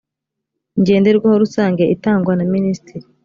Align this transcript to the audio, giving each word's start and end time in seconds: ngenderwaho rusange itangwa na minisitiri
ngenderwaho 0.79 1.35
rusange 1.43 1.83
itangwa 1.95 2.33
na 2.35 2.45
minisitiri 2.53 3.05